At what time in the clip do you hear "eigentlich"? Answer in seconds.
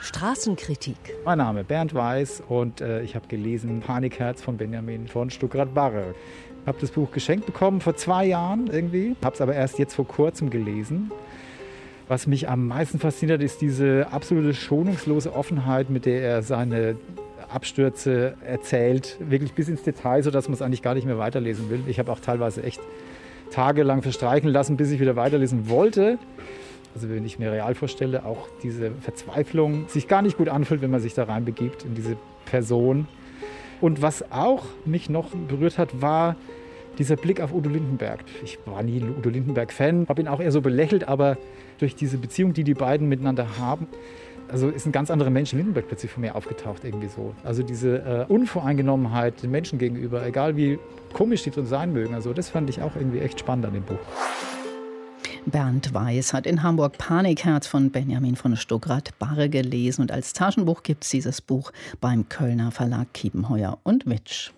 20.62-20.82